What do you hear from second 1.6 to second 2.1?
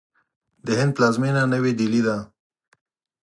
ډهلي